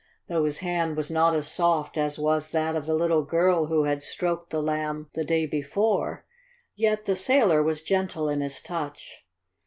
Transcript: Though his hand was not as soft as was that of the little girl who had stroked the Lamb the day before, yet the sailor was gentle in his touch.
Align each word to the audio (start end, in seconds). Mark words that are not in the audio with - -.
Though 0.25 0.45
his 0.45 0.57
hand 0.61 0.97
was 0.97 1.11
not 1.11 1.35
as 1.35 1.47
soft 1.47 1.95
as 1.95 2.17
was 2.17 2.49
that 2.53 2.75
of 2.75 2.87
the 2.87 2.95
little 2.95 3.21
girl 3.21 3.67
who 3.67 3.83
had 3.83 4.01
stroked 4.01 4.49
the 4.49 4.59
Lamb 4.59 5.11
the 5.13 5.23
day 5.23 5.45
before, 5.45 6.25
yet 6.73 7.05
the 7.05 7.15
sailor 7.15 7.61
was 7.61 7.83
gentle 7.83 8.27
in 8.27 8.41
his 8.41 8.61
touch. 8.61 9.23